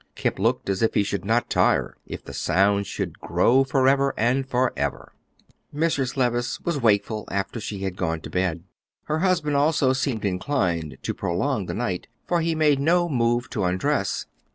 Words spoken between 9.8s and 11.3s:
seemed inclined to